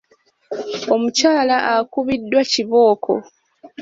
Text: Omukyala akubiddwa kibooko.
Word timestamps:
Omukyala 0.93 1.57
akubiddwa 1.73 2.41
kibooko. 2.51 3.13